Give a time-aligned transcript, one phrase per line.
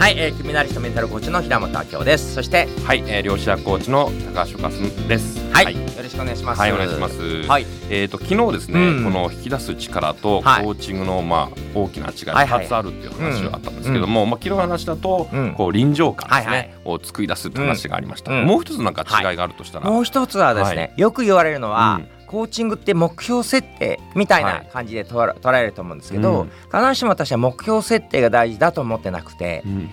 [0.00, 2.32] はい、えー、キミナリストメンタルコーチの平本明夫です。
[2.32, 5.52] そしてはい、えー、漁師コーチの高橋和です。
[5.52, 6.58] はい、よろしくお願いします。
[6.58, 7.42] はい、お願いします。
[7.42, 7.66] はい。
[7.90, 9.04] えっ、と昨日ですね、うん。
[9.04, 10.64] この引き出す力とコはい。
[10.64, 15.52] ーチングのまあ大きな違いはいはい2つあるっていう話があったんですけども、まあ昨日の話だと、うん。
[15.54, 16.70] こう臨場感ですね、はいはい。
[16.86, 18.32] を作り出すって話がありました。
[18.32, 18.46] うん。
[18.46, 24.68] もう一つなんか違いがあるとしたら、もう一つはですね、はよく言われるのは、うんコーチングって目標設定みたいはない。
[24.72, 26.50] 感じで捉え捉えると思うんですけど、うん。
[26.72, 29.90] 必ずしも私は目標設定が大事だと思ってなくてう、ん。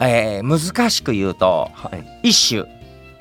[0.00, 2.64] えー難しく言うとはい、一種。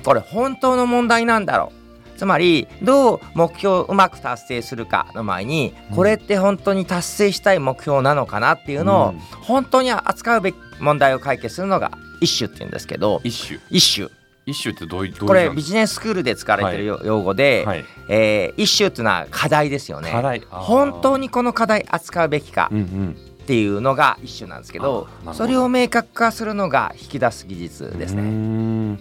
[0.06, 1.72] これ本当の問題なんだろ
[2.16, 2.20] う。
[2.20, 5.96] つまりどう目標をうまく達成するかの前にうん。
[5.96, 9.20] これって本当に達成したい目標なのかなっていうのをうん。
[9.42, 13.60] 本当に扱うべき問題を解決するのが一種っていうんですけど一種。
[13.72, 14.08] 一種
[14.46, 20.12] 一種ってどういうこれビジネススクールで使われてるよ用語で、かはい、えー一種っていうのは課題ですよね。
[20.50, 28.22] 本当にこの課題扱うべきかうんうんっていうのが一種なんですけどそれを明確化するのが引き出す技術ですね。
[28.22, 28.96] ん。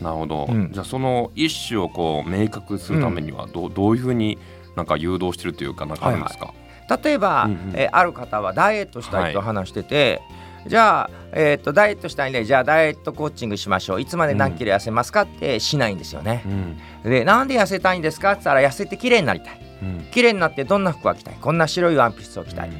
[0.00, 0.72] なるほど、うん。
[0.72, 4.38] じゃあその一種をこう明確するためにはどうどういうふうに
[4.76, 6.52] なんか誘導してるというかなんかあるんですか、
[7.02, 7.58] 例えば、うんうん。
[7.74, 10.22] えーある方はダイエットしたいと話してて、
[10.66, 14.00] じゃあ、えー、とダイエットしたいんでじゃあダイエットコーチングしましょう。
[14.00, 16.42] いつまで何キロ痩せますかってしないんですよね。
[17.04, 17.10] うん。
[17.10, 19.60] でなんで痩せたいんですかって言ったら痩せて綺麗になりたい。
[19.82, 20.06] うん。
[20.10, 21.34] 綺麗になってどんな服が着たい？
[21.40, 22.70] こんな白いワンピースを着たい。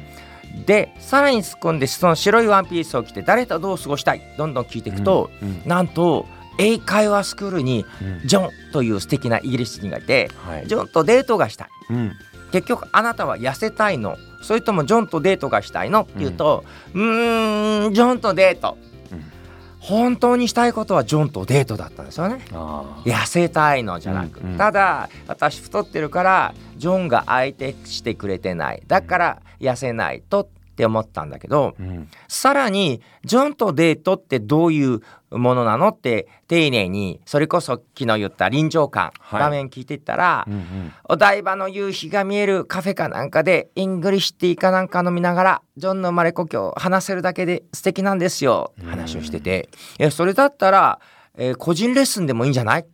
[0.65, 4.21] でさらに突っ込んでその白いワンピースを着て誰とどう過ごしたい？
[4.37, 5.61] どんどん聞いていくと、うん。
[5.65, 6.25] なんと
[6.59, 8.27] 英会話スクールにうん。
[8.27, 10.67] ジョンという素敵なイギリス人がいてはい。
[10.67, 11.69] ジョンとデートがしたい。
[11.91, 12.11] うん
[12.51, 14.17] 結局あなたは痩せたいの。
[14.41, 16.01] それともジョンとデートがしたいの？
[16.01, 18.77] って言うとうーんジョンとデート。
[19.11, 19.23] うん。
[19.79, 22.43] 本当にしたいことはジョンとデートだったんですよね。
[22.51, 24.57] 痩せたいのじゃなく、うんうん。
[24.57, 28.83] ただ私太ってるからジョンが相手してくれてない。
[28.87, 32.07] だから痩せないとって思ったんだけどうん。
[32.27, 39.39] さらにジョンとデートってどういうものなのって丁寧にそれこそ昨日言った臨場感、はい。
[39.39, 40.93] 場面聞いてたら、うんうん。
[41.09, 50.99] お台場の夕日が見えるカフェかなんかで English tea かなんか飲みながらジョンの生まれ故郷を話せるだけで素敵なんですよ話をしてて「えそれだったら、
[51.35, 52.85] えー個人レッスンでもいいんじゃない？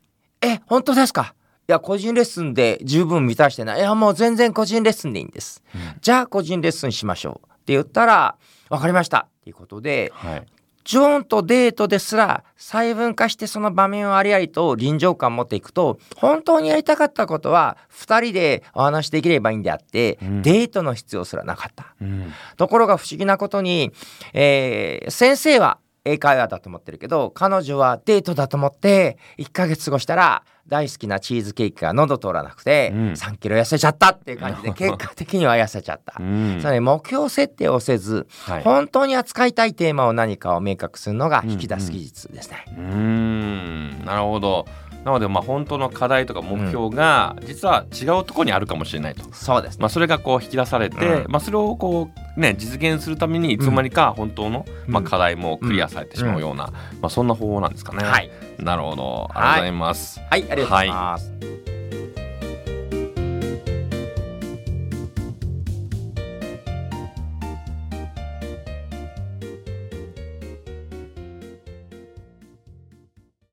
[0.42, 1.34] え本当ですか？
[1.66, 3.80] いや個人レッスンで十分満たしてない。
[3.80, 5.64] いやもう全然個人レッスンでいいんです。
[6.02, 8.36] じゃあ個人レッスンしましょう」って言ったら
[8.70, 10.46] 「分かりました」っていうことではい。
[10.86, 20.42] ジョンとデートですら細分化してその場面をありありと臨場感を持っていくと本当にやりたかったことは2人でお話しできればいいんであって、うん。
[20.42, 21.96] デートの必要すらなかった。
[22.02, 22.34] うん。
[22.58, 23.94] ところが不思議なことに、
[24.34, 33.12] えー先生は英会話だと思ってるけど彼女はデートだと思って1ヶ月過ごしたら大好きなチーズケーキが喉通らなくて、うん。
[33.12, 36.16] 3キロ痩せちゃったっていう感じで 結果的には痩せちゃった。
[36.20, 36.58] うん。
[36.62, 38.64] つまり目標設定をせず、はい。
[38.64, 42.64] 本当に扱いたいテーマを何かを明確するのが引き出す技術ですね。
[42.70, 44.06] うーん。
[44.06, 44.66] なるほど
[45.04, 49.82] なのでまあ本当の課題とか目標が実は違うところにあるかもしれないと、そうですね。
[49.82, 51.32] まあ、それがこう引き出されて、うん。
[51.32, 56.72] まあ、それをこうね実現するためにいつの間にか本当の、まあ、課題もクリアされてしまうような、
[57.02, 58.04] まあ、そんな方法なんですかね。
[58.04, 59.30] はい、なるほど。
[59.34, 60.20] ありがとうございます。
[60.30, 61.73] はい、ありがとうございます。